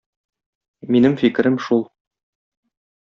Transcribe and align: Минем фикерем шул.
Минем 0.95 1.15
фикерем 1.21 1.59
шул. 1.67 1.85